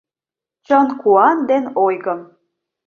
[0.65, 2.21] Чон куан ден ойгым